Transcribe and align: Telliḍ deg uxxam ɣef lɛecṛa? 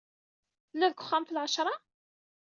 Telliḍ 0.69 0.89
deg 0.91 0.99
uxxam 0.99 1.23
ɣef 1.23 1.31
lɛecṛa? 1.31 1.75